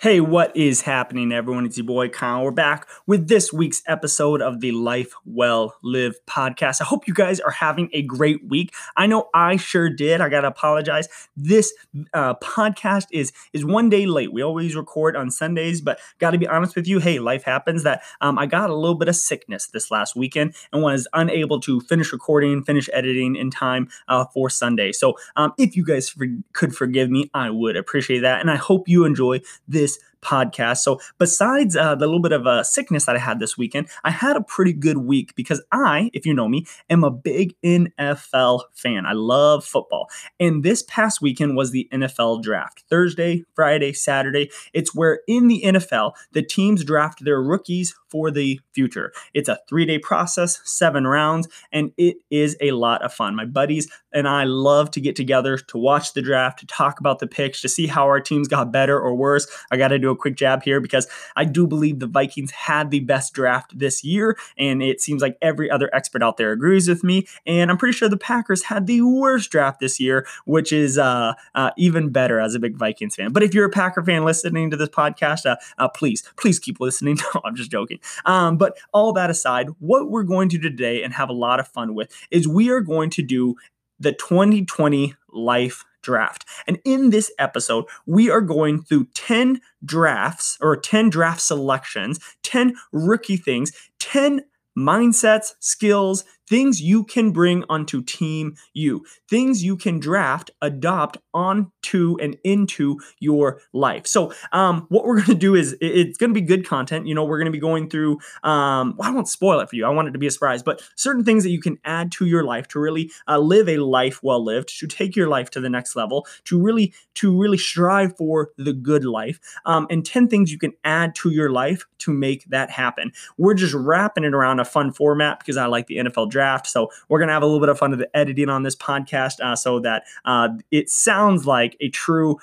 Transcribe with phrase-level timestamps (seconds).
[0.00, 1.66] Hey, what is happening, everyone?
[1.66, 2.44] It's your boy Kyle.
[2.44, 6.80] We're back with this week's episode of the Life Well Live podcast.
[6.80, 8.72] I hope you guys are having a great week.
[8.96, 10.20] I know I sure did.
[10.20, 11.08] I gotta apologize.
[11.36, 11.74] This
[12.14, 14.32] uh, podcast is is one day late.
[14.32, 17.00] We always record on Sundays, but got to be honest with you.
[17.00, 17.82] Hey, life happens.
[17.82, 21.58] That um, I got a little bit of sickness this last weekend and was unable
[21.62, 24.92] to finish recording, finish editing in time uh, for Sunday.
[24.92, 28.56] So, um, if you guys for- could forgive me, I would appreciate that, and I
[28.56, 30.78] hope you enjoy this this podcast.
[30.78, 34.10] So, besides uh, the little bit of a sickness that I had this weekend, I
[34.10, 38.62] had a pretty good week because I, if you know me, am a big NFL
[38.74, 39.06] fan.
[39.06, 40.08] I love football.
[40.38, 44.50] And this past weekend was the NFL draft Thursday, Friday, Saturday.
[44.72, 49.12] It's where in the NFL, the teams draft their rookies for the future.
[49.34, 53.36] It's a three day process, seven rounds, and it is a lot of fun.
[53.36, 57.18] My buddies and I love to get together to watch the draft, to talk about
[57.18, 59.46] the picks, to see how our teams got better or worse.
[59.70, 61.06] I got to do a quick jab here because
[61.36, 65.36] I do believe the Vikings had the best draft this year, and it seems like
[65.42, 67.26] every other expert out there agrees with me.
[67.46, 71.34] And I'm pretty sure the Packers had the worst draft this year, which is uh,
[71.54, 73.32] uh, even better as a big Vikings fan.
[73.32, 76.80] But if you're a Packer fan listening to this podcast, uh, uh please, please keep
[76.80, 77.18] listening.
[77.34, 77.98] No, I'm just joking.
[78.24, 81.60] Um, but all that aside, what we're going to do today and have a lot
[81.60, 83.56] of fun with is we are going to do
[83.98, 86.46] the 2020 life draft.
[86.66, 92.74] And in this episode, we are going through 10 drafts or 10 draft selections, 10
[92.92, 94.40] rookie things, 10
[94.76, 102.16] mindsets, skills, things you can bring onto Team You, things you can draft, adopt onto
[102.20, 104.06] and into your life.
[104.06, 107.06] So, um, what we're going to do is it's going to be good content.
[107.06, 109.76] You know, we're going to be going through, um, well, I won't spoil it for
[109.76, 109.84] you.
[109.84, 112.26] I want it to be a surprise, but certain things that you can add to
[112.26, 115.60] your life to really uh, live a life well lived, to take your life to
[115.60, 120.28] the next level, to really, to really strive for the good life, um, and 10
[120.28, 123.12] things you can add to your life to make that happen.
[123.36, 126.37] We're just wrapping it around a fun format because I like the NFL draft.
[126.66, 128.76] So we're going to have a little bit of fun with the editing on this
[128.76, 132.38] podcast uh, so that uh, it sounds like a true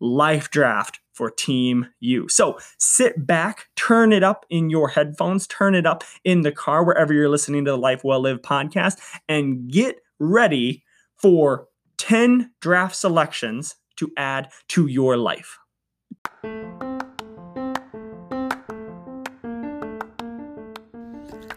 [0.00, 2.28] life draft for Team You.
[2.28, 6.82] So sit back, turn it up in your headphones, turn it up in the car,
[6.82, 10.82] wherever you're listening to the Life Well Lived podcast, and get ready
[11.16, 11.68] for
[11.98, 15.58] 10 draft selections to add to your life.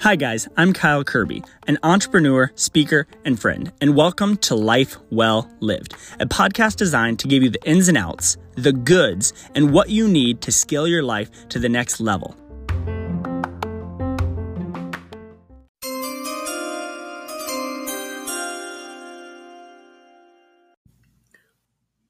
[0.03, 5.50] Hi, guys, I'm Kyle Kirby, an entrepreneur, speaker, and friend, and welcome to Life Well
[5.62, 9.90] Lived, a podcast designed to give you the ins and outs, the goods, and what
[9.90, 12.36] you need to scale your life to the next level.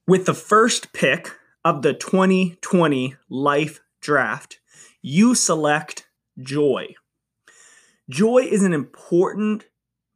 [0.07, 1.29] With the first pick
[1.63, 4.59] of the 2020 Life Draft,
[5.03, 6.07] you select
[6.39, 6.95] Joy.
[8.09, 9.65] Joy is an important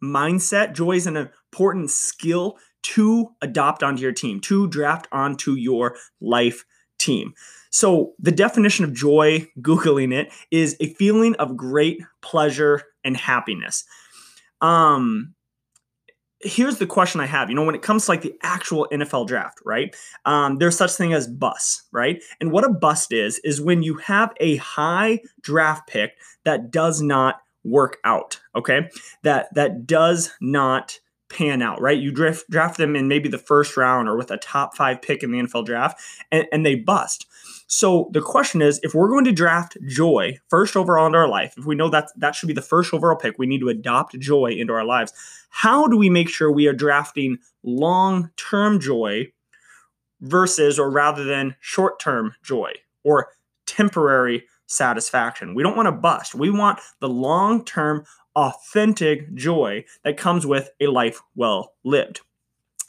[0.04, 5.96] mindset, joy is an important skill to adopt onto your team, to draft onto your
[6.22, 6.64] life
[7.00, 7.34] team.
[7.70, 13.84] So, the definition of joy, Googling it, is a feeling of great pleasure and happiness.
[14.62, 15.36] Um,
[16.42, 17.50] here's the question I have.
[17.50, 19.96] You know, when it comes to like the actual NFL draft, right?
[20.26, 22.24] Um, there's such thing as bust, right?
[22.40, 27.02] And what a bust is is when you have a high draft pick that does
[27.02, 28.40] not work out.
[28.56, 28.90] Okay,
[29.24, 31.98] that that does not pan out, right?
[31.98, 35.24] You draft draft them in maybe the first round or with a top five pick
[35.24, 36.00] in the NFL draft,
[36.32, 37.28] and, and they bust.
[37.68, 41.54] So the question is, if we're going to draft joy first overall into our life,
[41.58, 44.18] if we know that that should be the first overall pick, we need to adopt
[44.20, 45.12] joy into our lives.
[45.50, 49.32] How do we make sure we are drafting long-term joy
[50.22, 52.72] versus, or rather than short-term joy
[53.04, 53.30] or
[53.66, 55.56] temporary satisfaction.
[55.56, 56.36] We don't want to bust.
[56.36, 58.06] We want the long term,
[58.36, 62.22] authentic joy that comes with a life well lived.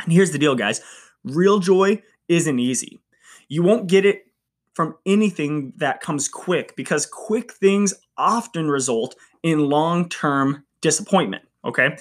[0.04, 0.82] And here's the deal, guys
[1.24, 3.00] real joy isn't easy.
[3.48, 4.26] You won't get it
[4.74, 11.44] from anything that comes quick because quick things often result in long term disappointment.
[11.64, 11.96] Okay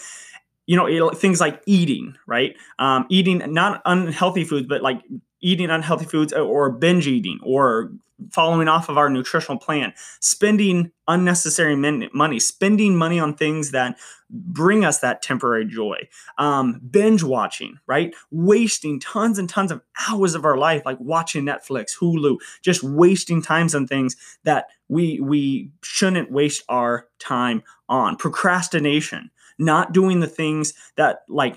[0.67, 5.01] you know things like eating right um, eating not unhealthy foods but like
[5.41, 7.91] eating unhealthy foods or binge eating or
[8.31, 13.97] following off of our nutritional plan, spending unnecessary money, spending money on things that
[14.29, 15.97] bring us that temporary joy,
[16.37, 18.13] um, binge watching, right?
[18.31, 23.41] Wasting tons and tons of hours of our life, like watching Netflix, Hulu, just wasting
[23.41, 28.15] times on things that we we shouldn't waste our time on.
[28.15, 31.55] Procrastination, not doing the things that like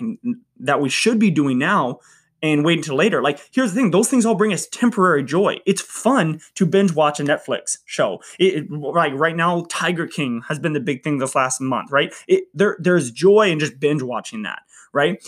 [0.59, 1.99] that we should be doing now
[2.43, 3.21] and wait until later.
[3.21, 5.59] Like, here's the thing those things all bring us temporary joy.
[5.65, 8.21] It's fun to binge watch a Netflix show.
[8.39, 11.91] It, it, like right now, Tiger King has been the big thing this last month,
[11.91, 12.13] right?
[12.27, 14.61] It, there, there's joy in just binge watching that,
[14.93, 15.23] right?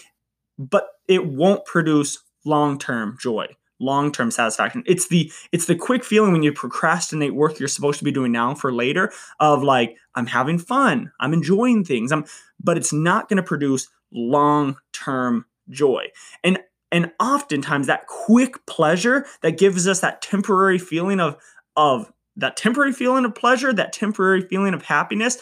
[0.58, 3.48] But it won't produce long term joy
[3.83, 4.83] long-term satisfaction.
[4.85, 8.31] It's the it's the quick feeling when you procrastinate work you're supposed to be doing
[8.31, 12.25] now for later of like i'm having fun i'm enjoying things i'm
[12.59, 16.07] but it's not going to produce long-term joy.
[16.44, 16.59] And
[16.91, 21.38] and oftentimes that quick pleasure that gives us that temporary feeling of
[21.75, 25.38] of that temporary feeling of pleasure that temporary feeling of happiness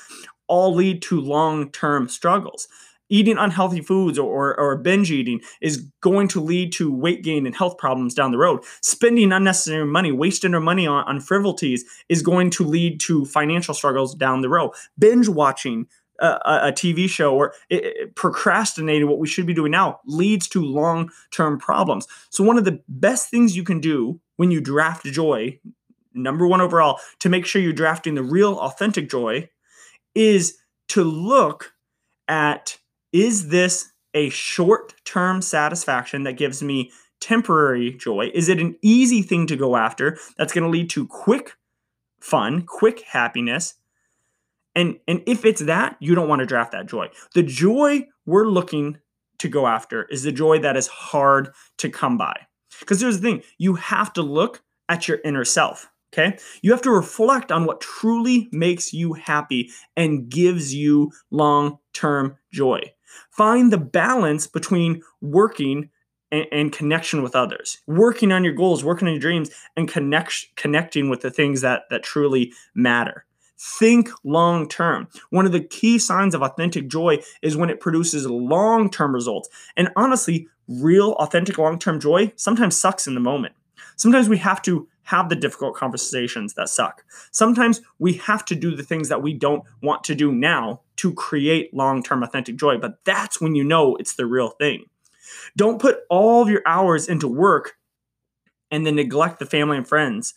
[0.48, 2.68] all lead to long-term struggles
[3.12, 7.56] eating unhealthy foods or, or, binge eating is going to lead to weight gain and
[7.56, 8.64] health problems down the road.
[8.82, 13.74] Spending unnecessary money, wasting our money on, on frivolities is going to lead to financial
[13.74, 14.72] struggles down the road.
[14.98, 15.88] Binge watching
[16.22, 20.48] a, a TV show or it, it, procrastinating what we should be doing now leads
[20.50, 22.08] to long term problems.
[22.30, 25.60] So, one of the best things you can do when you draft joy,
[26.14, 29.50] number one overall, to make sure you're drafting the real authentic joy
[30.16, 30.58] is
[30.90, 31.74] to look
[32.28, 32.78] at
[33.12, 38.32] is this a short term satisfaction that gives me temporary joy?
[38.34, 41.56] Is it an easy thing to go after that's going to lead to quick
[42.20, 43.76] fun, quick happiness?
[44.76, 47.10] And, and if it's that, you don't want to draft that joy.
[47.34, 48.98] The joy we're looking
[49.40, 52.48] to go after is the joy that is hard to come by.
[52.80, 55.90] Because here's the thing you have to look at your inner self.
[56.14, 56.38] Okay.
[56.62, 62.38] You have to reflect on what truly makes you happy and gives you long term
[62.52, 62.82] joy.
[63.30, 65.90] Find the balance between working
[66.32, 70.48] and, and, connection with others, working on your goals, working on your dreams, and connect,
[70.56, 73.26] connecting with the things that, that truly matter.
[73.58, 75.08] Think long term.
[75.30, 79.50] One of the key signs of authentic joy is when it produces long term results.
[79.78, 83.54] And honestly, real, authentic, long term joy sometimes sucks in the moment.
[83.98, 87.04] Sometimes we have to have the difficult conversations that suck.
[87.32, 91.14] Sometimes we have to do the things that we don't want to do now to
[91.14, 94.86] create long term authentic joy, but that's when you know it's the real thing.
[95.58, 97.74] Don't put all of your hours into work
[98.72, 100.34] and then neglect the family and friends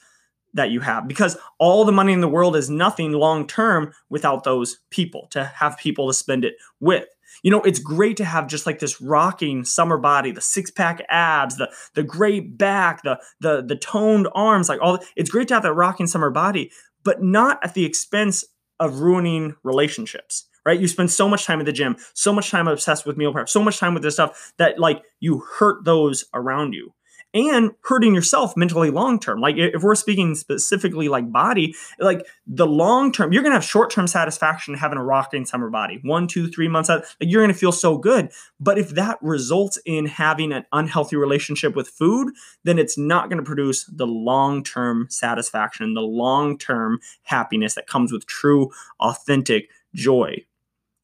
[0.55, 4.43] that you have because all the money in the world is nothing long term without
[4.43, 7.07] those people to have people to spend it with
[7.45, 11.05] you know, it's great to have just like this rocking summer body, the six pack
[11.11, 14.99] abs, the the great back, the the the toned arms, like all.
[15.15, 16.73] It's great to have that rocking summer body,
[17.05, 18.45] but not at the expense
[18.81, 20.49] of ruining relationships.
[20.67, 20.81] Right?
[20.81, 23.51] You spend so much time at the gym, so much time obsessed with meal prep,
[23.51, 26.95] so much time with this stuff that like you hurt those around you
[27.35, 29.41] and hurting yourself mentally long term.
[29.41, 33.91] Like if we're speaking specifically like body, like the long term, you're gonna have short
[33.91, 35.99] term satisfaction having a rocking summer body.
[36.03, 38.31] One, two, three months out, like you're gonna feel so good.
[38.61, 42.33] But if that results in having an unhealthy relationship with food,
[42.63, 48.13] then it's not gonna produce the long term satisfaction, the long term happiness that comes
[48.13, 48.71] with true,
[49.01, 50.45] authentic joy.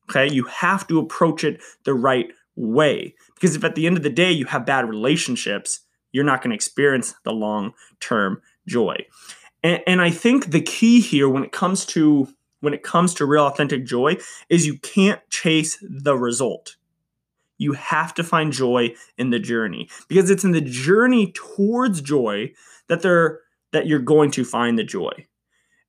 [0.08, 4.02] Okay, you have to approach it the right way because if at the end of
[4.02, 5.80] the day you have bad relationships
[6.12, 8.96] you're not going to experience the long term joy.
[9.62, 12.28] And, and I think the key here when it comes to
[12.60, 14.16] when it comes to real authentic joy
[14.48, 16.76] is you can't chase the result.
[17.58, 22.52] You have to find joy in the journey because it's in the journey towards joy
[22.88, 23.40] that they're
[23.72, 25.26] that you're going to find the joy.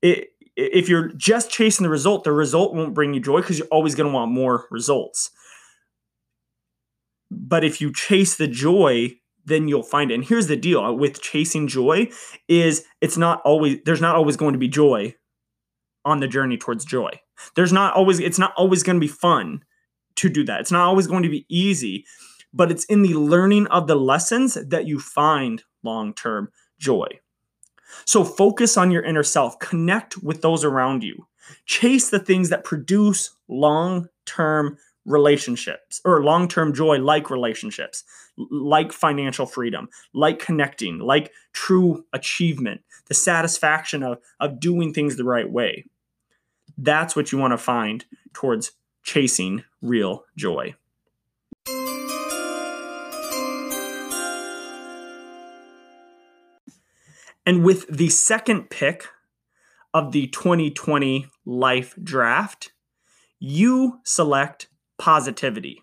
[0.01, 3.67] It, if you're just chasing the result, the result won't bring you joy because you're
[3.67, 5.31] always going to want more results.
[7.31, 10.15] But if you chase the joy, then you'll find it.
[10.15, 12.09] And here's the deal uh, with chasing joy
[12.47, 15.15] is it's not always there's not always going to be joy
[16.05, 17.11] on the journey towards joy.
[17.55, 19.63] There's not always it's not always going to be fun
[20.15, 20.61] to do that.
[20.61, 22.05] It's not always going to be easy,
[22.53, 27.07] but it's in the learning of the lessons that you find long-term joy.
[28.05, 31.27] So focus on your inner self, connect with those around you.
[31.65, 38.03] Chase the things that produce long-term relationships or long term joy, like relationships,
[38.37, 45.23] like financial freedom, like connecting, like true achievement, the satisfaction of, of doing things the
[45.23, 45.85] right way.
[46.77, 48.71] That's what you want to find towards
[49.03, 50.75] chasing real joy.
[57.45, 59.07] And with the second pick
[59.93, 62.71] of the 2020 Life Draft,
[63.39, 64.67] you select
[65.01, 65.81] positivity.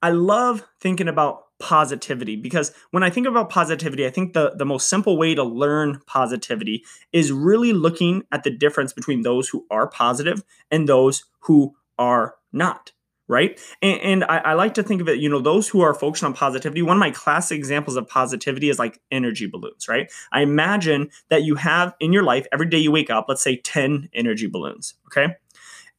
[0.00, 4.64] I love thinking about positivity because when I think about positivity, I think the, the
[4.64, 9.66] most simple way to learn positivity is really looking at the difference between those who
[9.68, 12.92] are positive and those who are not.
[13.26, 13.58] right?
[13.82, 16.22] And, and I, I, like to think of it, you know, those who are focused
[16.22, 20.12] on positivity, one of my classic examples of positivity is like energy balloons, right?
[20.30, 23.56] I imagine that you have in your life, every day you wake up, let's say
[23.56, 25.34] 10 energy balloons, okay?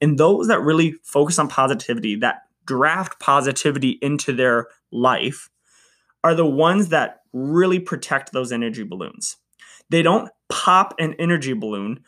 [0.01, 5.49] And those that really focus on positivity, that draft positivity into their life,
[6.23, 9.37] are the ones that really protect those energy balloons.
[9.89, 12.03] They don't pop an energy balloon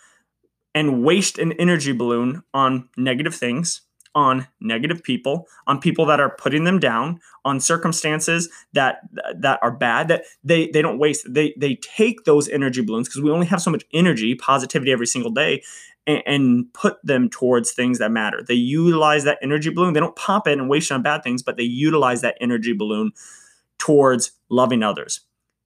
[0.75, 3.81] and waste an energy balloon on negative things
[4.15, 9.01] on negative people, on people that are putting them down, on circumstances that
[9.35, 11.25] that are bad that they they don't waste.
[11.31, 15.07] They they take those energy balloons because we only have so much energy, positivity every
[15.07, 15.63] single day
[16.07, 18.43] and, and put them towards things that matter.
[18.47, 19.93] They utilize that energy balloon.
[19.93, 22.73] They don't pop it and waste it on bad things, but they utilize that energy
[22.73, 23.11] balloon
[23.77, 25.21] towards loving others,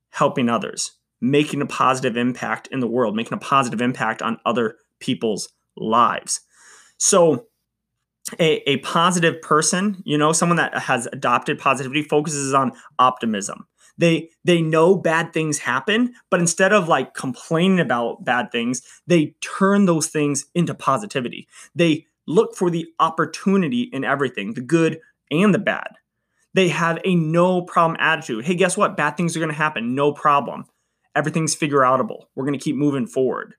[0.09, 4.77] helping others, making a positive impact in the world, making a positive impact on other
[4.99, 6.41] people's lives.
[6.97, 7.47] So
[8.39, 13.67] a, a positive person, you know, someone that has adopted positivity focuses on optimism.
[13.97, 19.35] They they know bad things happen, but instead of like complaining about bad things, they
[19.41, 21.47] turn those things into positivity.
[21.75, 25.89] They look for the opportunity in everything, the good and the bad.
[26.53, 28.45] They have a no problem attitude.
[28.45, 28.97] Hey, guess what?
[28.97, 29.95] Bad things are going to happen.
[29.95, 30.65] No problem.
[31.15, 32.25] Everything's figure outable.
[32.35, 33.55] We're going to keep moving forward.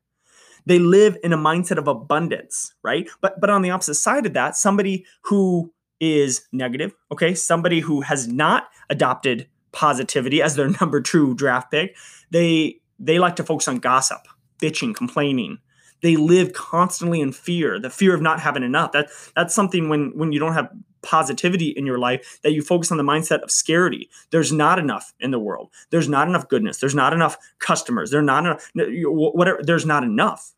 [0.67, 3.09] They live in a mindset of abundance, right?
[3.21, 8.01] But but on the opposite side of that, somebody who is negative, okay, somebody who
[8.01, 11.97] has not adopted positivity as their number two draft pick,
[12.31, 14.27] they they like to focus on gossip,
[14.61, 15.59] bitching, complaining.
[16.01, 18.93] They live constantly in fear, the fear of not having enough.
[18.93, 20.71] That that's something when when you don't have
[21.03, 24.09] positivity in your life that you focus on the mindset of scarcity.
[24.31, 25.71] There's not enough in the world.
[25.91, 26.79] There's not enough goodness.
[26.79, 28.11] There's not enough customers.
[28.11, 29.61] There's not enough whatever.
[29.63, 30.53] There's not enough.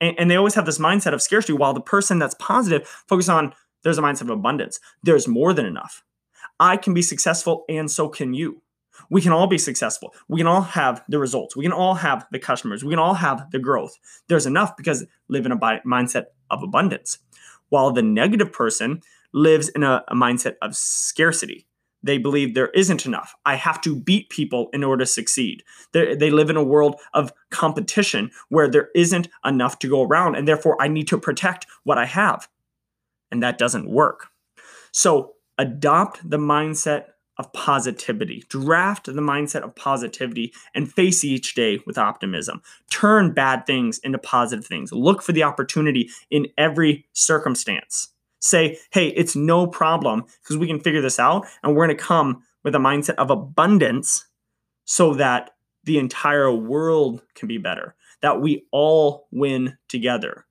[0.00, 3.28] And, and they always have this mindset of scarcity while the person that's positive focus
[3.28, 4.80] on there's a mindset of abundance.
[5.02, 6.02] There's more than enough.
[6.60, 8.62] I can be successful and so can you.
[9.08, 10.14] We can all be successful.
[10.28, 11.56] We can all have the results.
[11.56, 12.84] We can all have the customers.
[12.84, 13.98] We can all have the growth.
[14.28, 17.18] There's enough because live in a mindset of abundance.
[17.70, 19.00] While the negative person
[19.32, 21.66] lives in a, a mindset of scarcity.
[22.02, 23.34] They believe there isn't enough.
[23.44, 25.62] I have to beat people in order to succeed.
[25.92, 30.34] They're, they live in a world of competition where there isn't enough to go around,
[30.34, 32.48] and therefore I need to protect what I have.
[33.30, 34.28] And that doesn't work.
[34.92, 37.04] So adopt the mindset
[37.38, 38.44] of positivity.
[38.48, 42.60] Draft the mindset of positivity and face each day with optimism.
[42.90, 44.92] Turn bad things into positive things.
[44.92, 48.08] Look for the opportunity in every circumstance
[48.40, 51.46] say, hey, it's no problem because we can figure this out.
[51.62, 54.26] And we're going to come with a mindset of abundance
[54.84, 55.50] so that
[55.84, 60.46] the entire world can be better, that we all win together.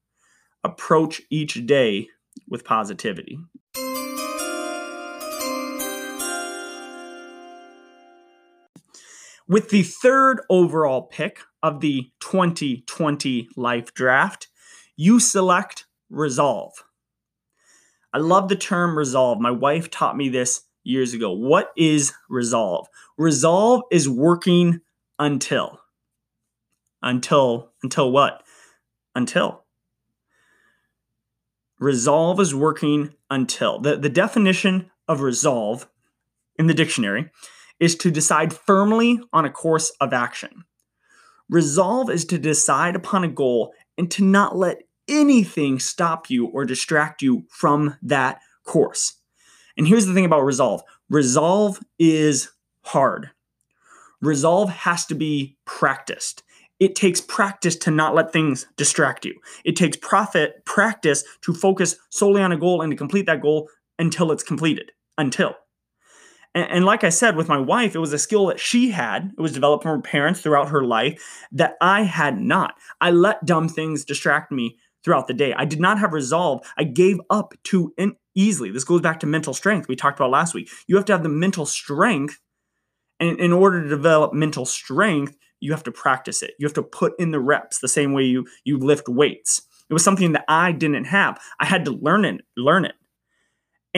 [0.63, 2.08] Approach each day
[2.48, 3.39] with positivity.
[9.50, 14.48] With the third overall pick of the 2020 Life Draft,
[14.96, 16.84] you select Resolve.
[18.13, 19.39] I love the term resolve.
[19.39, 21.32] My wife taught me this years ago.
[21.32, 22.88] What is resolve?
[23.18, 24.82] Resolve is working
[25.20, 25.79] until.
[27.03, 28.41] Until until what?
[29.13, 29.63] Until.
[31.79, 33.79] Resolve is working until.
[33.79, 35.88] The, the definition of resolve
[36.56, 37.29] in the dictionary
[37.79, 40.63] is to decide firmly on a course of action.
[41.50, 46.65] Resolve is to decide upon a goal and to not let anything stop you or
[46.65, 49.13] distract you from that course.
[49.77, 52.51] And here's the thing about resolve resolve is
[52.83, 53.31] hard.
[54.21, 56.43] Resolve has to be practiced.
[56.79, 59.36] It takes practice to not let things distract you.
[59.65, 63.69] It takes profit practice to focus solely on a goal and to complete that goal
[63.98, 64.91] until it's completed.
[65.17, 65.55] Until.
[66.56, 69.32] And, and, like I said, with my wife, it was a skill that she had.
[69.38, 72.74] It was developed from her parents throughout her life that I had not.
[73.00, 75.53] I let dumb things distract me throughout the day.
[75.53, 76.65] I did not have resolve.
[76.77, 78.72] I gave up too in- easily.
[78.72, 80.70] This goes back to mental strength we talked about last week.
[80.88, 82.39] You have to have the mental strength.
[83.20, 86.51] And in order to develop mental strength, you have to practice it.
[86.58, 89.62] You have to put in the reps the same way you you lift weights.
[89.89, 91.39] It was something that I didn't have.
[91.60, 92.94] I had to learn it, learn it.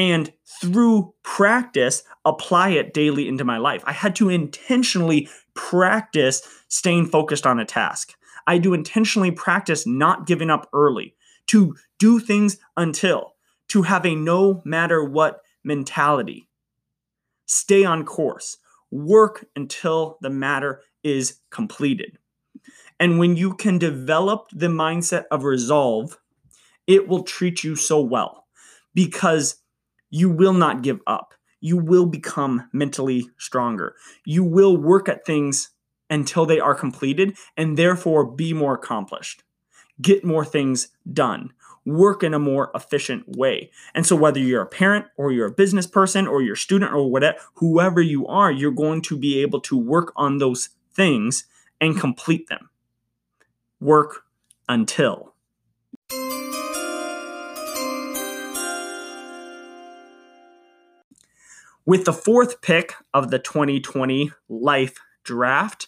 [0.01, 3.83] And through practice, apply it daily into my life.
[3.85, 8.15] I had to intentionally practice staying focused on a task.
[8.47, 11.13] I do intentionally practice not giving up early,
[11.49, 13.35] to do things until,
[13.67, 16.47] to have a no matter what mentality.
[17.45, 18.57] Stay on course,
[18.89, 22.17] work until the matter is completed.
[22.99, 26.17] And when you can develop the mindset of resolve,
[26.87, 28.47] it will treat you so well
[28.95, 29.60] because
[30.11, 31.33] you will not give up.
[31.61, 33.95] You will become mentally stronger.
[34.25, 35.69] You will work at things
[36.09, 39.43] until they are completed and therefore be more accomplished.
[39.99, 41.53] Get more things done.
[41.85, 43.71] Work in a more efficient way.
[43.95, 46.93] And so, whether you're a parent or you're a business person or you're a student
[46.93, 51.45] or whatever, whoever you are, you're going to be able to work on those things
[51.79, 52.69] and complete them.
[53.79, 54.25] Work
[54.69, 55.30] until.
[61.85, 65.87] With the fourth pick of the 2020 Life Draft,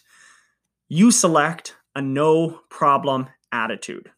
[0.88, 4.10] you select a no problem attitude.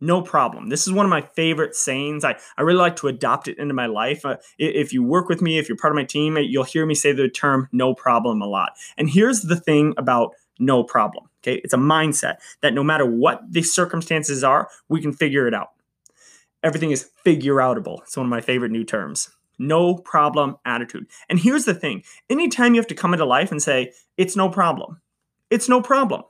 [0.00, 0.70] No problem.
[0.70, 2.24] This is one of my favorite sayings.
[2.24, 4.24] I, I really like to adopt it into my life.
[4.24, 6.94] Uh, if you work with me, if you're part of my team, you'll hear me
[6.94, 8.72] say the term no problem a lot.
[8.96, 11.28] And here's the thing about no problem.
[11.42, 11.60] Okay.
[11.62, 15.68] It's a mindset that no matter what the circumstances are, we can figure it out.
[16.62, 18.00] Everything is figure outable.
[18.02, 19.28] It's one of my favorite new terms.
[19.58, 21.06] No problem attitude.
[21.28, 24.48] And here's the thing anytime you have to come into life and say, it's no
[24.48, 25.00] problem,
[25.50, 26.22] it's no problem.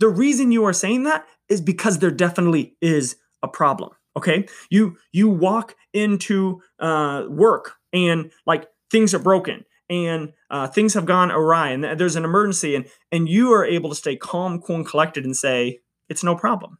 [0.00, 3.90] The reason you are saying that is because there definitely is a problem.
[4.16, 4.46] Okay.
[4.70, 11.06] You you walk into uh, work and like things are broken and uh, things have
[11.06, 14.76] gone awry and there's an emergency and and you are able to stay calm, cool,
[14.76, 16.78] and collected and say, it's no problem.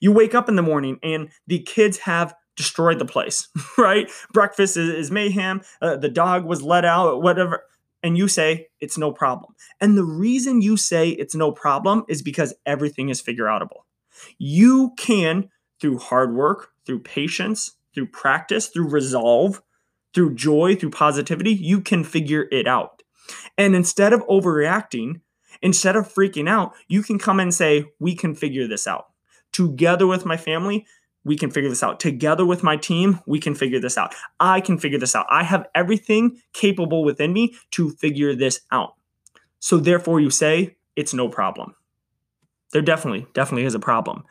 [0.00, 3.48] You wake up in the morning and the kids have destroyed the place,
[3.78, 4.10] right?
[4.32, 5.62] Breakfast is, is mayhem.
[5.80, 7.64] Uh, the dog was let out, whatever.
[8.02, 9.54] And you say it's no problem.
[9.80, 13.80] And the reason you say it's no problem is because everything is figure outable.
[14.38, 19.62] You can, through hard work, through patience, through practice, through resolve,
[20.14, 23.02] through joy, through positivity, you can figure it out.
[23.58, 25.20] And instead of overreacting,
[25.62, 29.06] instead of freaking out, you can come and say, We can figure this out.
[29.52, 30.86] Together with my family,
[31.26, 31.98] we can figure this out.
[31.98, 34.14] Together with my team, we can figure this out.
[34.38, 35.26] I can figure this out.
[35.28, 38.94] I have everything capable within me to figure this out.
[39.58, 41.74] So therefore, you say it's no problem.
[42.72, 44.22] There definitely, definitely is a problem.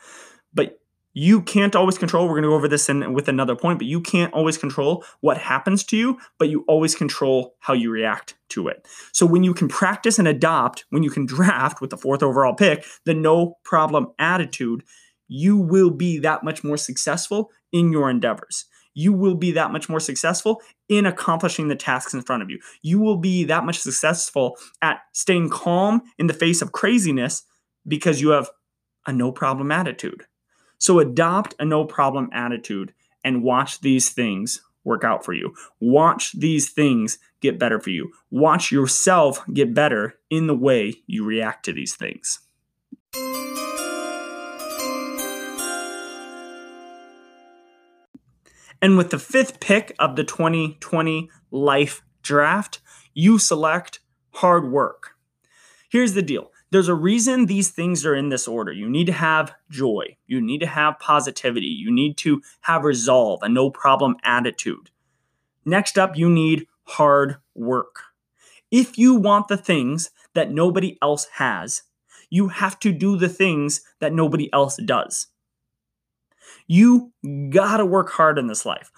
[0.54, 0.80] But
[1.13, 2.28] you can't always control.
[2.28, 5.04] We're going to go over this in, with another point, but you can't always control
[5.20, 8.88] what happens to you, but you always control how you react to it.
[9.12, 12.54] So when you can practice and adopt, when you can draft with the fourth overall
[12.54, 14.84] pick, the no problem attitude,
[15.28, 18.66] you will be that much more successful in your endeavors.
[18.94, 22.60] You will be that much more successful in accomplishing the tasks in front of you.
[22.82, 27.44] You will be that much successful at staying calm in the face of craziness
[27.88, 28.50] because you have
[29.06, 30.24] a no problem attitude.
[30.78, 35.54] So adopt a no problem attitude and watch these things work out for you.
[35.80, 38.12] Watch these things get better for you.
[38.32, 42.40] Watch yourself get better in the way you react to these things.
[48.82, 52.80] And with the fifth pick of the 2020 Life Draft,
[53.14, 54.00] you select
[54.32, 55.12] hard work.
[55.90, 58.72] Here's the deal there's a reason these things are in this order.
[58.72, 63.42] You need to have joy, you need to have positivity, you need to have resolve,
[63.44, 64.90] a no problem attitude.
[65.64, 68.02] Next up, you need hard work.
[68.72, 71.84] If you want the things that nobody else has,
[72.30, 75.28] you have to do the things that nobody else does.
[76.68, 77.12] You
[77.50, 78.92] gotta work hard in this life.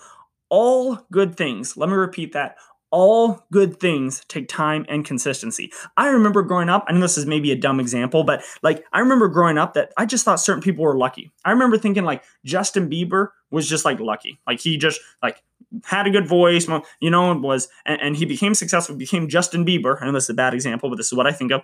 [0.50, 2.58] All good things, let me repeat that.
[2.90, 5.74] All good things take time and consistency.
[5.98, 9.00] I remember growing up, I know this is maybe a dumb example, but like I
[9.00, 11.30] remember growing up that I just thought certain people were lucky.
[11.44, 14.40] I remember thinking like Justin Bieber was just like lucky.
[14.48, 15.44] Like he just like
[15.84, 16.68] had a good voice,
[17.02, 20.02] you know, was and, and he became successful, became Justin Bieber.
[20.02, 21.62] I know this is a bad example, but this is what I think of.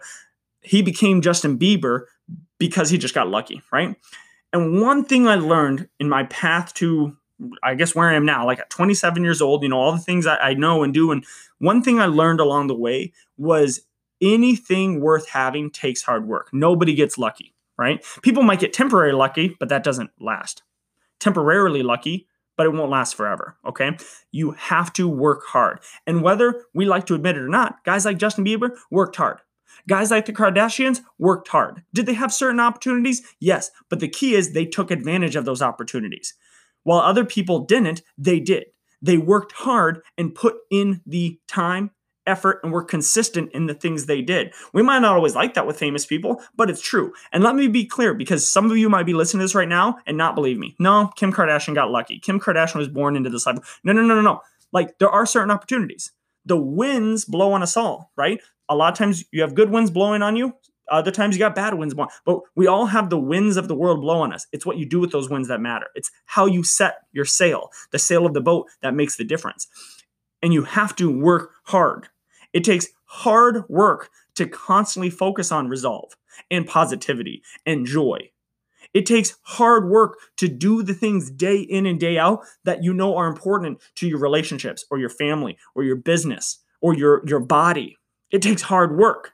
[0.62, 2.02] He became Justin Bieber
[2.58, 3.96] because he just got lucky, right?
[4.54, 7.18] And one thing I learned in my path to,
[7.64, 9.98] I guess, where I am now, like at 27 years old, you know, all the
[9.98, 11.12] things I, I know and do.
[11.12, 11.26] And
[11.58, 13.82] one thing I learned along the way was
[14.22, 16.50] anything worth having takes hard work.
[16.54, 18.06] Nobody gets lucky, right?
[18.22, 20.62] People might get temporary lucky, but that doesn't last.
[21.20, 23.58] Temporarily lucky, but it won't last forever.
[23.66, 23.98] Okay.
[24.32, 25.80] You have to work hard.
[26.06, 29.40] And whether we like to admit it or not, guys like Justin Bieber worked hard.
[29.88, 31.84] Guys like the Kardashians worked hard.
[31.94, 33.22] Did they have certain opportunities?
[33.40, 36.34] Yes, but the key is they took advantage of those opportunities.
[36.84, 38.66] While other people didn't, they did.
[39.02, 41.92] They worked hard and put in the time,
[42.26, 44.54] effort, and were consistent in the things they did.
[44.74, 47.14] We might not always like that with famous people, but it's true.
[47.34, 49.68] And let me be clear because some of you might be listening to this right
[49.68, 50.76] now and not believe me.
[50.80, 52.20] No, Kim Kardashian got lucky.
[52.20, 53.80] Kim Kardashian was born into this life.
[53.84, 54.42] No, no, no, no, no.
[54.72, 56.12] Like there are certain opportunities.
[56.46, 58.42] The winds blow on us all, right?
[58.70, 60.54] A lot of times you have good winds blowing on you.
[60.92, 62.12] Other times you got bad winds blowing.
[62.26, 64.48] But we all have the winds of the world blow on us.
[64.52, 65.88] It's what you do with those winds that matter.
[65.96, 69.68] It's how you set your sail, the sail of the boat that makes the difference.
[70.42, 72.10] and you have to work hard.
[72.54, 76.14] It takes hard work to constantly focus on resolve
[76.52, 78.32] and positivity and joy.
[78.94, 82.94] It takes hard work to do the things day in and day out that you
[82.94, 87.40] know are important to your relationships or your family or your business or your, your
[87.40, 87.98] body.
[88.34, 89.34] It takes hard work.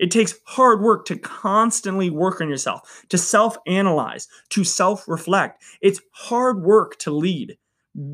[0.00, 5.62] It takes hard work to constantly work on yourself, to self analyze, to self reflect.
[5.80, 7.56] It's hard work to lead,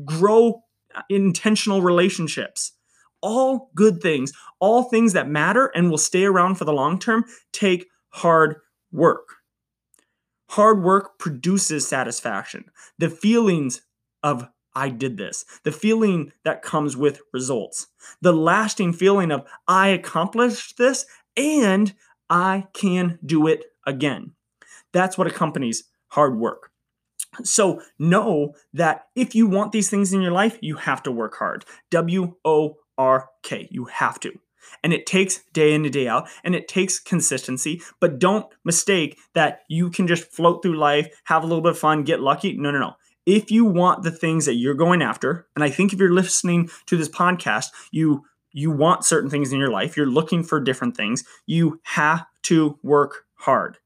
[0.05, 2.73] grow uh, intentional relationships.
[3.23, 7.25] All good things, all things that matter and will stay around for the long term,
[7.51, 8.57] take hard
[8.91, 9.37] work.
[10.51, 12.65] Hard work produces satisfaction.
[12.99, 13.81] The feelings
[14.21, 17.87] of I did this, the feeling that comes with results,
[18.21, 21.05] the lasting feeling of I accomplished this
[21.35, 21.93] and
[22.29, 24.33] I can do it again.
[24.93, 26.71] That's what accompanies hard work.
[27.43, 31.35] So know that if you want these things in your life, you have to work
[31.37, 31.65] hard.
[31.91, 33.67] W O R K.
[33.71, 34.33] You have to.
[34.83, 37.81] And it takes day in and day out and it takes consistency.
[37.99, 41.79] But don't mistake that you can just float through life, have a little bit of
[41.79, 42.57] fun, get lucky.
[42.57, 42.93] No, no, no.
[43.31, 46.69] If you want the things that you're going after, and I think if you're listening
[46.87, 50.97] to this podcast, you you want certain things in your life, you're looking for different
[50.97, 53.77] things, you have to work hard.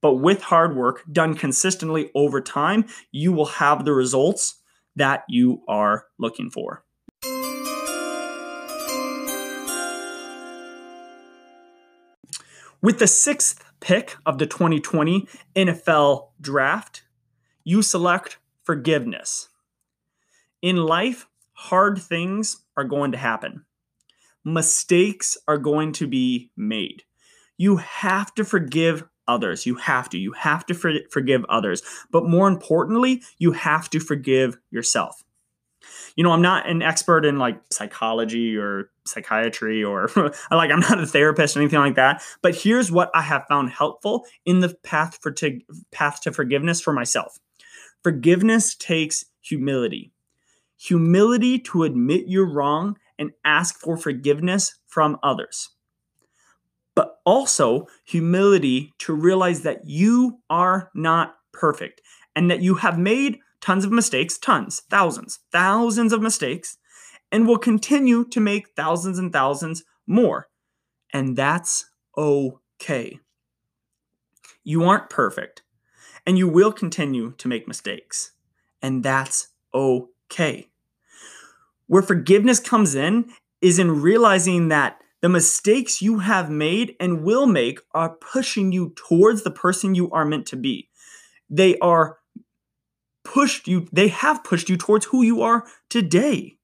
[0.00, 4.60] But with hard work done consistently over time, you will have the results
[4.94, 6.84] that you are looking for.
[12.80, 17.02] With the sixth pick of the 2020 NFL draft,
[17.64, 18.38] you select
[18.68, 19.48] forgiveness.
[20.60, 23.64] In life, hard things are going to happen,
[24.44, 27.04] mistakes are going to be made.
[27.56, 29.64] You have to forgive others.
[29.64, 30.18] You have to.
[30.18, 31.80] You have to for- forgive others.
[32.10, 35.24] But more importantly, you have to forgive yourself.
[36.14, 40.10] You know, I'm not an expert in like psychology or psychiatry or
[40.50, 43.70] like I'm not a therapist or anything like that, but here's what I have found
[43.70, 45.58] helpful in the path for to,
[45.90, 47.38] path to forgiveness for myself.
[48.02, 50.12] Forgiveness takes humility.
[50.78, 55.70] Humility to admit you're wrong and ask for forgiveness from others
[56.98, 62.00] but also humility to realize that you are not perfect
[62.34, 66.76] and that you have made tons of mistakes, tons, thousands, thousands of mistakes,
[67.30, 70.48] and will continue to make thousands and thousands more.
[71.12, 73.20] And that's okay.
[74.64, 75.62] You aren't perfect,
[76.28, 78.32] and you will continue to make mistakes,
[78.82, 80.68] and that's okay.
[81.86, 83.30] Where forgiveness comes in
[83.62, 88.92] is in realizing that the mistakes you have made and will make are pushing you
[88.94, 90.90] towards the person you are meant to be.
[91.48, 92.18] They are
[93.24, 96.58] pushed you, they have pushed you towards who you are today.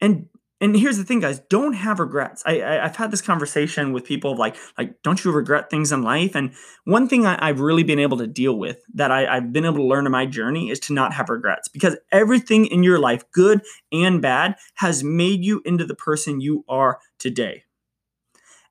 [0.00, 0.26] And
[0.60, 2.42] and here's the thing guys don't have regrets.
[2.46, 6.02] I, I have had this conversation with people like like don't you regret things in
[6.02, 6.34] life?
[6.34, 9.64] And one thing I, have really been able to deal with that I, i've been
[9.64, 12.98] able to learn in my journey is to not have regrets because everything in your
[12.98, 13.62] life good
[13.92, 17.64] and bad has made you into the person you are today.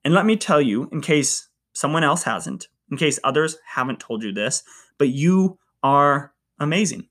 [0.06, 4.24] And let me tell you in case someone else hasn't in case others haven't told
[4.24, 4.64] you this
[4.98, 7.08] but you are amazing.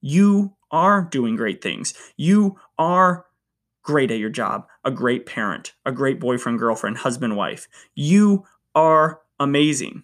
[0.00, 1.94] You are doing great things.
[2.16, 3.24] You are
[3.84, 7.68] great at your job, a great parent, a great boyfriend, girlfriend, husband, wife.
[7.94, 8.44] You
[8.74, 10.02] are amazing.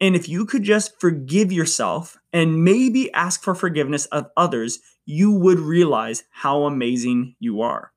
[0.00, 5.30] And if you could just forgive yourself and maybe ask for forgiveness of others, you
[5.30, 7.92] would realize how amazing you are.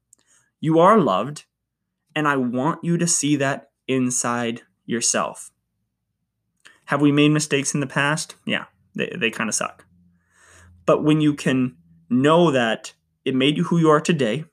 [0.59, 1.45] You are loved,
[2.15, 5.51] and I want you to see that inside yourself.
[6.85, 8.35] Have we made mistakes in the past?
[8.45, 9.85] Yeah, they, they kind of suck.
[10.85, 11.77] But when you can
[12.09, 12.93] know that
[13.25, 14.45] it made you who you are today,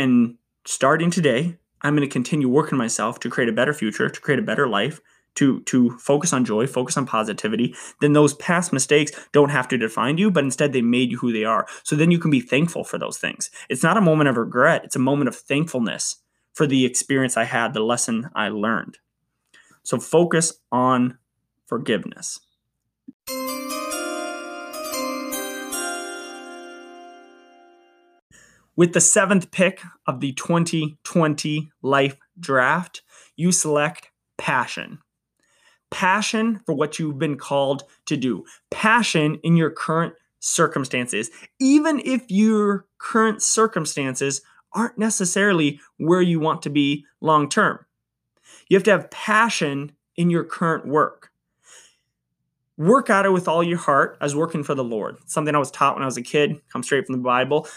[0.00, 4.20] and starting today, I'm going to continue working myself to create a better future, to
[4.20, 4.98] create a better life,
[5.34, 7.74] to to focus on joy, focus on positivity.
[8.00, 11.32] Then those past mistakes don't have to define you, but instead they made you who
[11.32, 11.66] they are.
[11.84, 13.50] So then you can be thankful for those things.
[13.68, 16.16] It's not a moment of regret, it's a moment of thankfulness
[16.54, 18.98] for the experience I had, the lesson I learned.
[19.82, 21.18] So focus on
[21.66, 22.40] forgiveness.
[28.80, 33.02] With the seventh pick of the 2020 Life Draft,
[33.36, 35.00] you select passion.
[35.90, 38.46] Passion for what you've been called to do.
[38.70, 44.40] Passion in your current circumstances, even if your current circumstances
[44.72, 47.84] aren't necessarily where you want to be long term.
[48.70, 51.28] You have to have passion in your current work.
[52.78, 55.18] Work at it with all your heart as working for the Lord.
[55.26, 57.68] Something I was taught when I was a kid, come straight from the Bible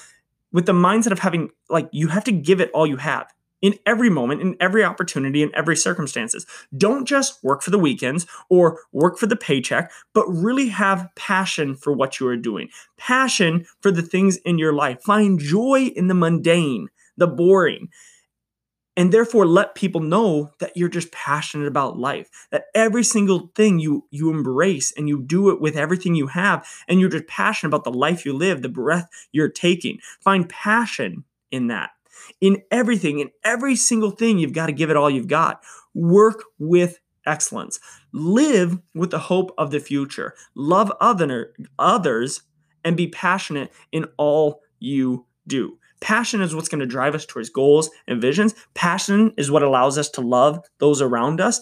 [0.54, 3.28] with the mindset of having like you have to give it all you have
[3.63, 6.46] in every moment, in every opportunity, in every circumstances.
[6.78, 11.74] Don't just work for the weekends or work for the paycheck, but really have passion
[11.74, 12.68] for what you are doing.
[12.98, 15.02] Passion for the things in your life.
[15.02, 17.88] Find joy in the mundane, the boring.
[18.95, 22.29] And therefore let people know that you're just passionate about life.
[22.51, 26.67] That every single thing you you embrace and you do it with everything you have
[26.88, 29.99] and you're just passionate about the life you live, the breath you're taking.
[30.21, 31.91] Find passion in that
[32.41, 35.63] in everything, in every single thing, you've got to give it all you've got.
[35.93, 37.79] Work with excellence.
[38.12, 40.34] Live with the hope of the future.
[40.56, 42.41] Love other, others
[42.84, 45.77] and be passionate in all you do.
[46.04, 48.54] Passion is what's going to drive us towards goals and visions.
[48.74, 51.62] Passion is what allows us to love those around us.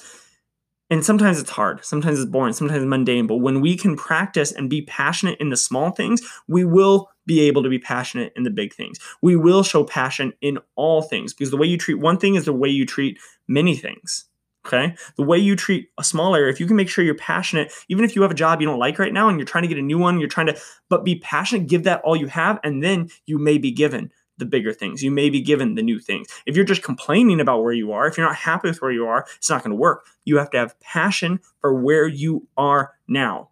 [0.89, 3.27] And sometimes it's hard, sometimes it's boring, sometimes it's mundane.
[3.27, 7.41] But when we can practice and be passionate in the small things, we will be
[7.41, 8.97] able to be passionate in the big things.
[9.21, 12.45] We will show passion in all things because the way you treat one thing is
[12.45, 14.25] the way you treat many things.
[14.65, 14.95] Okay.
[15.17, 18.04] The way you treat a small area, if you can make sure you're passionate, even
[18.04, 19.77] if you have a job you don't like right now and you're trying to get
[19.77, 22.84] a new one, you're trying to, but be passionate, give that all you have, and
[22.84, 25.01] then you may be given the bigger things.
[25.01, 26.27] You may be given the new things.
[26.45, 29.06] If you're just complaining about where you are, if you're not happy with where you
[29.06, 30.06] are, it's not going to work.
[30.25, 33.49] You have to have passion for where you are now.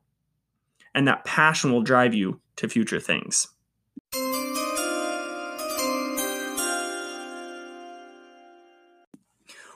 [0.94, 3.48] And that passion will drive you to future things.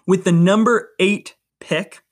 [0.06, 2.04] With the number eight pick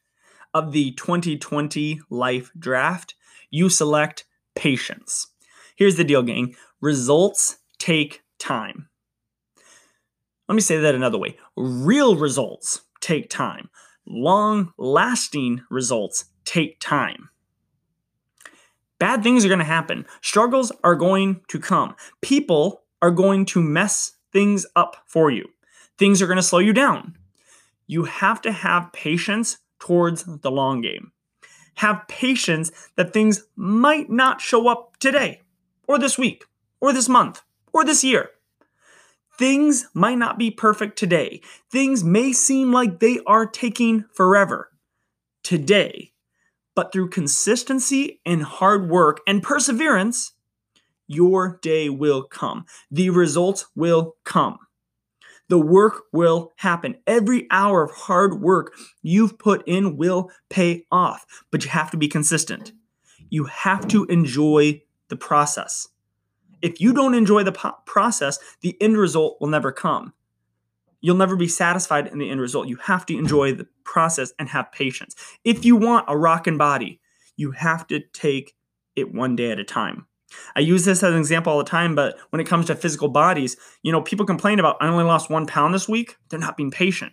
[0.54, 3.16] of the 2020 Life Draft,
[3.50, 5.28] you select patience.
[5.76, 8.88] Here's the deal, gang results take time.
[10.52, 13.70] Let me say that another way real results take time,
[14.06, 17.30] long lasting results take time.
[19.00, 20.06] Bad things are going to happen.
[20.20, 21.96] Struggles are going to come.
[22.20, 25.48] People are going to mess things up for you.
[25.98, 27.16] Things are going to slow you down.
[27.88, 31.14] You have to have patience towards the long game.
[31.76, 35.44] Have patience that things might not show up today,
[35.88, 36.44] or this week,
[36.82, 38.32] or this month, or this year.
[39.38, 41.41] Things might not be perfect today.
[41.72, 44.72] Things may seem like they are taking forever
[45.44, 46.12] today
[46.76, 50.34] but through consistency and hard work and perseverance,
[51.08, 52.65] your day will come.
[52.89, 54.60] The results will come.
[55.50, 56.96] The work will happen.
[57.06, 61.98] Every hour of hard work you've put in will pay off, but you have to
[61.98, 62.72] be consistent.
[63.30, 65.89] You have to enjoy the process.
[66.62, 70.13] If you don't enjoy the po- process, the end result will never come
[71.02, 72.67] you'll never be satisfied in the end result.
[72.67, 75.15] You have to enjoy the process and have patience.
[75.43, 77.02] If you want a rockin' body,
[77.36, 78.56] you have to take
[78.95, 80.06] it one day at a time.
[80.56, 83.10] I use this as an example all the time, but when it comes to physical
[83.10, 86.15] bodies, you know, people complain about I only lost one pound this week.
[86.30, 87.12] They're not being patient.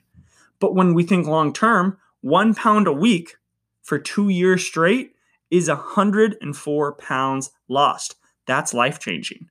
[0.60, 3.36] But when we think long term, one pound a week
[3.82, 5.14] for two years straight
[5.50, 8.16] is 104 pounds lost.
[8.48, 9.48] That's life changing.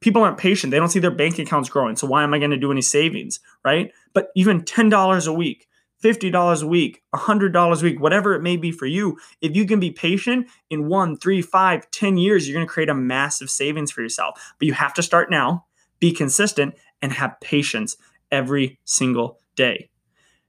[0.00, 0.70] People aren't patient.
[0.70, 1.96] They don't see their bank accounts growing.
[1.96, 3.92] So why am I going to do any savings, right?
[4.12, 5.68] But even $10 a week,
[6.02, 9.78] $50 a week, $100 a week, whatever it may be for you, if you can
[9.80, 13.92] be patient in one, three, five, ten years, you're going to create a massive savings
[13.92, 14.54] for yourself.
[14.58, 15.66] But you have to start now,
[16.00, 17.96] be consistent, and have patience
[18.30, 19.88] every single day.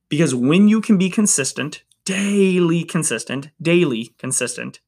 [0.10, 4.80] Because when you can be consistent, daily consistent, daily consistent,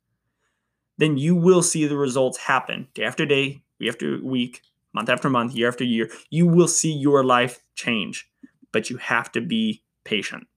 [0.97, 4.61] then you will see the results happen day after day, week after week,
[4.93, 8.29] month after month, year after year, you will see your life change.
[8.71, 10.47] But you have to be patient.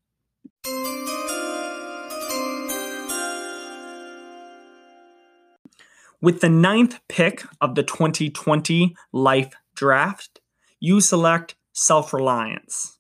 [6.20, 10.40] With the ninth pick of the 2020 Life Draft,
[10.81, 12.98] you select self reliance.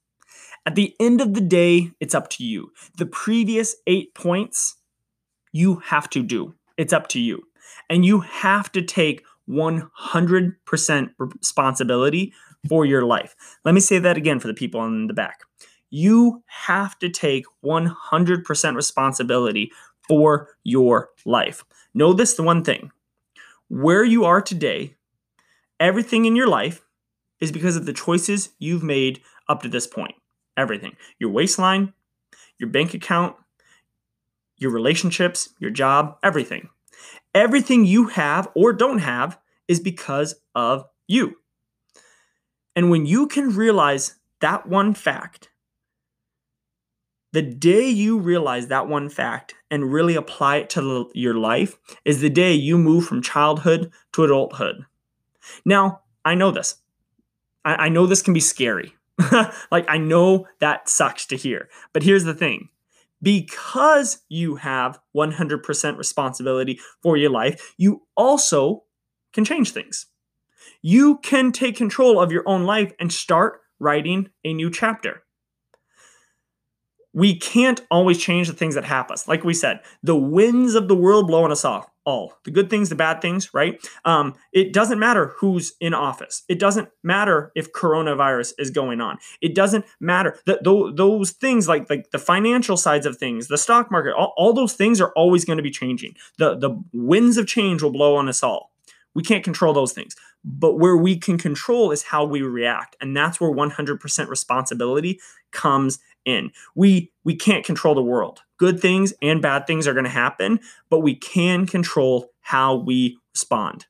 [0.64, 2.72] At the end of the day, it's up to you.
[2.96, 4.76] The previous eight points,
[5.50, 6.54] you have to do.
[6.78, 7.42] It's up to you.
[7.90, 12.32] And you have to take 100% responsibility
[12.68, 13.34] for your life.
[13.64, 15.40] Let me say that again for the people in the back.
[15.90, 19.72] You have to take 100% responsibility
[20.06, 21.64] for your life.
[21.94, 22.90] Know this the one thing
[23.68, 24.94] where you are today,
[25.78, 26.82] everything in your life
[27.40, 30.14] is because of the choices you've made up to this point.
[30.56, 31.92] Everything your waistline,
[32.58, 33.36] your bank account,
[34.58, 36.68] your relationships, your job, everything.
[37.34, 41.36] Everything you have or don't have is because of you.
[42.74, 45.50] And when you can realize that one fact,
[47.32, 52.20] the day you realize that one fact and really apply it to your life is
[52.20, 54.86] the day you move from childhood to adulthood.
[55.64, 56.76] Now, I know this.
[57.64, 58.94] I, I know this can be scary.
[59.70, 61.68] like, I know that sucks to hear.
[61.92, 62.70] But here's the thing
[63.22, 68.84] because you have 100% responsibility for your life, you also
[69.32, 70.06] can change things.
[70.82, 75.22] You can take control of your own life and start writing a new chapter.
[77.12, 79.16] We can't always change the things that happen.
[79.26, 82.88] Like we said, the winds of the world blowing us all all the good things,
[82.88, 83.78] the bad things, right?
[84.06, 86.42] Um, it doesn't matter who's in office.
[86.48, 89.18] It doesn't matter if coronavirus is going on.
[89.42, 93.58] It doesn't matter that th- those things, like like the financial sides of things, the
[93.58, 96.14] stock market, all, all those things are always going to be changing.
[96.38, 98.72] The the winds of change will blow on us all.
[99.14, 100.16] We can't control those things.
[100.44, 102.96] But where we can control is how we react.
[103.00, 105.20] And that's where 100% responsibility
[105.50, 106.52] comes in.
[106.74, 108.42] We we can't control the world.
[108.58, 113.18] Good things and bad things are going to happen, but we can control how we
[113.34, 113.86] respond.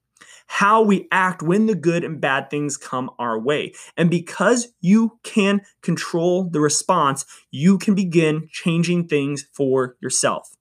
[0.46, 3.74] How we act when the good and bad things come our way.
[3.96, 10.54] And because you can control the response, you can begin changing things for yourself.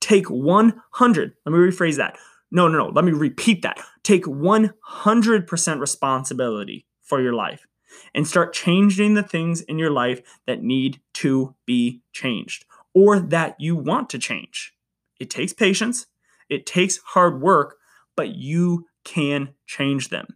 [0.00, 2.16] Take 100, let me rephrase that.
[2.50, 3.78] No, no, no, let me repeat that.
[4.02, 7.66] Take 100% responsibility for your life
[8.14, 13.56] and start changing the things in your life that need to be changed or that
[13.58, 14.74] you want to change.
[15.18, 16.06] It takes patience,
[16.48, 17.76] it takes hard work,
[18.16, 20.26] but you can change them.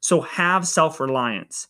[0.00, 1.68] So have self reliance.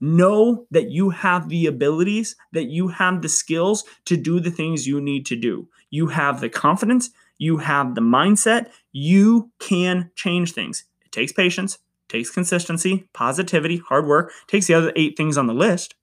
[0.00, 4.86] Know that you have the abilities, that you have the skills to do the things
[4.86, 5.68] you need to do.
[5.90, 10.84] You have the confidence, you have the mindset, you can change things.
[11.04, 15.54] It takes patience, takes consistency, positivity, hard work, takes the other eight things on the
[15.54, 15.94] list,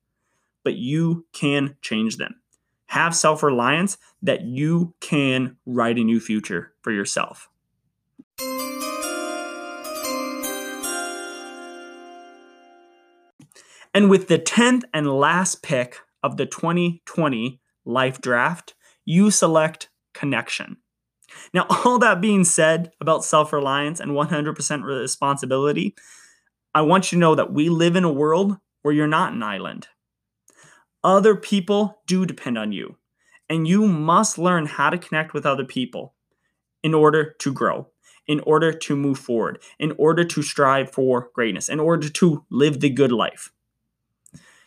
[0.63, 2.35] but you can change them.
[2.87, 7.49] Have self reliance that you can write a new future for yourself.
[13.93, 18.73] And with the 10th and last pick of the 2020 Life Draft,
[19.05, 20.77] you select connection.
[21.53, 25.95] Now, all that being said about self reliance and 100% responsibility,
[26.73, 29.43] I want you to know that we live in a world where you're not an
[29.43, 29.87] island.
[31.03, 32.97] Other people do depend on you,
[33.49, 36.15] and you must learn how to connect with other people
[36.83, 37.87] in order to grow,
[38.27, 42.79] in order to move forward, in order to strive for greatness, in order to live
[42.79, 43.51] the good life.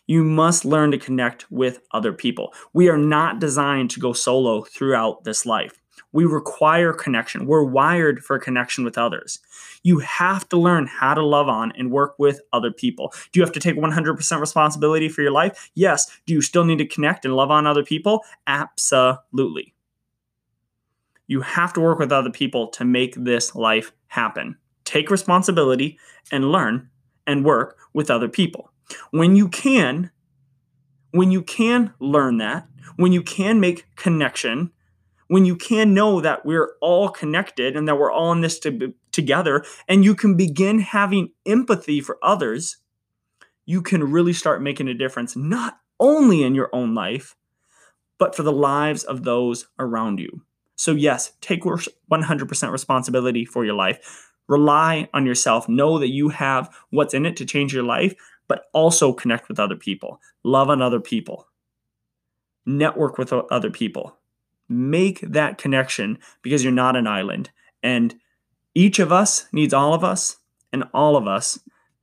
[0.06, 2.54] You must learn to connect with other people.
[2.72, 5.80] We are not designed to go solo throughout this life.
[6.12, 7.46] We require connection.
[7.46, 9.40] We're wired for connection with others.
[9.82, 13.12] You have to learn how to love on and work with other people.
[13.32, 15.70] Do you have to take 100% responsibility for your life?
[15.74, 16.10] Yes.
[16.26, 18.24] Do you still need to connect and love on other people?
[18.46, 19.74] Absolutely.
[21.26, 24.56] You have to work with other people to make this life happen.
[24.84, 25.98] Take responsibility
[26.32, 26.88] and learn
[27.26, 28.72] and work with other people.
[29.10, 30.10] When you can,
[31.10, 32.66] when you can learn that,
[32.96, 34.72] when you can make connection,
[35.28, 38.92] when you can know that we're all connected and that we're all in this to,
[39.12, 42.78] together, and you can begin having empathy for others,
[43.64, 47.36] you can really start making a difference, not only in your own life,
[48.18, 50.42] but for the lives of those around you.
[50.76, 54.32] So, yes, take 100% responsibility for your life.
[54.48, 55.68] Rely on yourself.
[55.68, 58.14] Know that you have what's in it to change your life,
[58.48, 60.20] but also connect with other people.
[60.42, 61.48] Love on other people.
[62.64, 64.18] Network with other people
[64.68, 67.50] make that connection because you're not an island.
[67.82, 68.16] And
[68.74, 70.36] each of us needs all of us,
[70.72, 71.58] and all of us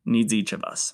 [0.06, 0.94] needs each of us.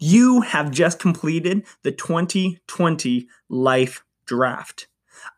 [0.00, 4.87] You have just completed the 2020 Life Draft.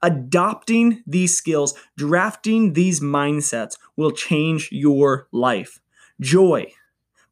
[0.02, 5.80] Adopting these skills, drafting these mindsets will change your life.
[6.20, 6.72] Joy,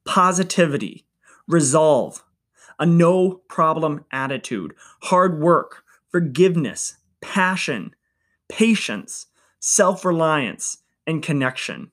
[0.05, 1.05] positivity,
[1.47, 2.25] resolve,
[2.79, 7.95] a no problem attitude, hard work, forgiveness, passion,
[8.49, 9.27] patience,
[9.61, 11.91] self reliance, and connection.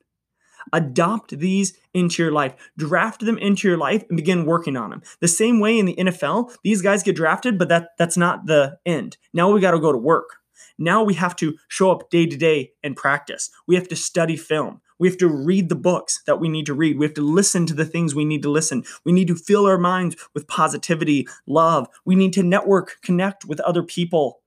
[0.74, 5.04] Adopt these into your life, draft them into your life, and begin working on them.
[5.20, 8.78] The same way in the NFL, these guys get drafted, but that, that's not the
[8.86, 9.18] end.
[9.34, 10.38] Now we got to go to work.
[10.78, 13.50] Now we have to show up day to day and practice.
[13.68, 14.82] We have to study film.
[14.98, 16.98] We have to read the books that we need to read.
[16.98, 18.84] We have to listen to the things we need to listen.
[19.04, 21.88] We need to fill our minds with positivity, love.
[22.06, 24.42] We need to network, connect with other people.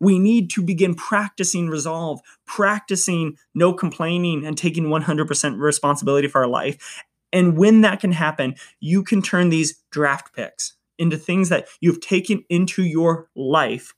[0.00, 6.48] We need to begin practicing resolve, practicing no complaining, and taking 100% responsibility for our
[6.48, 7.02] life.
[7.32, 12.00] And when that can happen, you can turn these draft picks into things that you've
[12.00, 13.94] taken into your life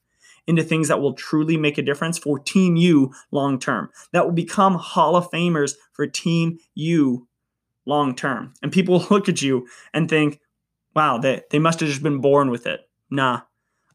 [0.47, 4.33] into things that will truly make a difference for Team U long term, that will
[4.33, 7.27] become Hall of Famers for Team U
[7.85, 8.55] long term.
[8.63, 10.41] And people look at you and think,
[10.95, 12.89] wow, they, they must have just been born with it.
[13.11, 13.43] Nah.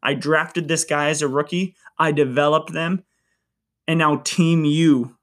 [0.02, 3.04] I drafted this guy as a rookie, I developed them,
[3.86, 5.16] and now Team U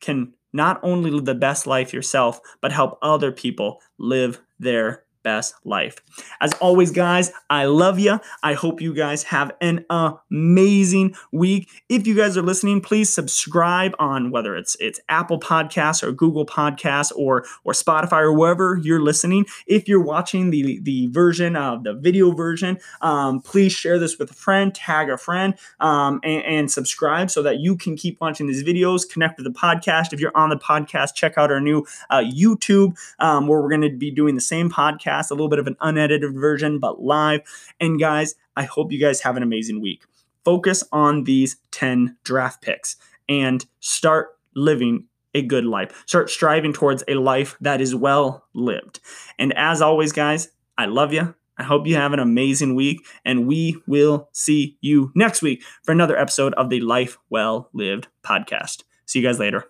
[0.00, 5.54] can not only live the best life yourself, but help other people live their best
[5.64, 5.96] life.
[6.40, 8.20] As always, guys, I love you.
[8.42, 11.82] I hope you guys have an amazing week.
[11.88, 16.46] If you guys are listening, please subscribe on whether it's it's Apple Podcasts or Google
[16.46, 19.46] Podcasts or or Spotify or wherever you're listening.
[19.66, 24.30] If you're watching the the version of the video version, um, please share this with
[24.30, 28.46] a friend, tag a friend, um, and, and subscribe so that you can keep watching
[28.46, 29.08] these videos.
[29.08, 30.12] Connect with the podcast.
[30.12, 33.80] If you're on the podcast, check out our new uh, YouTube um, where we're going
[33.80, 37.02] to be doing the same podcast podcast, a little bit of an unedited version, but
[37.02, 37.40] live.
[37.80, 40.04] And guys, I hope you guys have an amazing week.
[40.44, 42.96] Focus on these 10 draft picks
[43.28, 46.04] and start living a good life.
[46.06, 49.00] Start striving towards a life that is well lived.
[49.38, 50.48] And as always, guys,
[50.78, 51.34] I love you.
[51.56, 55.92] I hope you have an amazing week, and we will see you next week for
[55.92, 58.82] another episode of the Life Well Lived podcast.
[59.06, 59.68] See you guys later.